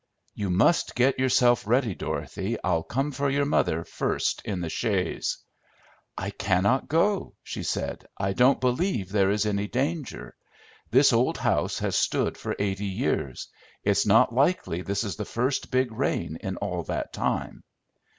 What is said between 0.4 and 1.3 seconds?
must get